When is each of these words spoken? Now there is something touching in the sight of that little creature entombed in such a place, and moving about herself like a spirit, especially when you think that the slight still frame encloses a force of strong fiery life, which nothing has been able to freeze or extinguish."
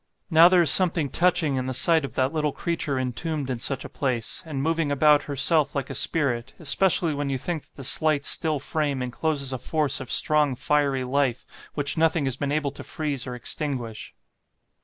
Now 0.31 0.49
there 0.49 0.63
is 0.63 0.71
something 0.71 1.09
touching 1.11 1.57
in 1.57 1.67
the 1.67 1.75
sight 1.75 2.03
of 2.03 2.15
that 2.15 2.33
little 2.33 2.51
creature 2.51 2.97
entombed 2.97 3.51
in 3.51 3.59
such 3.59 3.85
a 3.85 3.87
place, 3.87 4.41
and 4.47 4.63
moving 4.63 4.89
about 4.89 5.21
herself 5.25 5.75
like 5.75 5.91
a 5.91 5.93
spirit, 5.93 6.55
especially 6.57 7.13
when 7.13 7.29
you 7.29 7.37
think 7.37 7.61
that 7.65 7.75
the 7.75 7.83
slight 7.83 8.25
still 8.25 8.57
frame 8.57 9.03
encloses 9.03 9.53
a 9.53 9.59
force 9.59 9.99
of 9.99 10.11
strong 10.11 10.55
fiery 10.55 11.03
life, 11.03 11.69
which 11.75 11.99
nothing 11.99 12.25
has 12.25 12.35
been 12.35 12.51
able 12.51 12.71
to 12.71 12.83
freeze 12.83 13.27
or 13.27 13.35
extinguish." 13.35 14.15